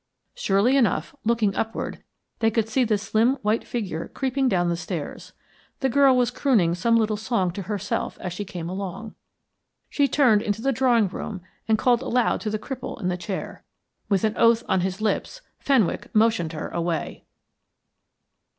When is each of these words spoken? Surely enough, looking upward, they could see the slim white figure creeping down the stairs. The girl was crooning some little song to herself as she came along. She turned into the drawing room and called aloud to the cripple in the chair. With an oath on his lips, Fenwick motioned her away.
Surely 0.33 0.75
enough, 0.75 1.13
looking 1.23 1.53
upward, 1.55 2.03
they 2.39 2.49
could 2.49 2.67
see 2.67 2.83
the 2.83 2.97
slim 2.97 3.35
white 3.43 3.63
figure 3.67 4.07
creeping 4.15 4.49
down 4.49 4.67
the 4.67 4.75
stairs. 4.75 5.31
The 5.81 5.89
girl 5.89 6.17
was 6.17 6.31
crooning 6.31 6.73
some 6.73 6.95
little 6.97 7.17
song 7.17 7.51
to 7.51 7.61
herself 7.61 8.17
as 8.19 8.33
she 8.33 8.43
came 8.43 8.67
along. 8.67 9.13
She 9.91 10.07
turned 10.07 10.41
into 10.41 10.59
the 10.63 10.71
drawing 10.71 11.07
room 11.07 11.41
and 11.67 11.77
called 11.77 12.01
aloud 12.01 12.41
to 12.41 12.49
the 12.49 12.57
cripple 12.57 12.99
in 12.99 13.09
the 13.09 13.15
chair. 13.15 13.63
With 14.09 14.23
an 14.23 14.35
oath 14.37 14.63
on 14.67 14.81
his 14.81 15.01
lips, 15.01 15.41
Fenwick 15.59 16.07
motioned 16.15 16.53
her 16.53 16.69
away. 16.69 17.23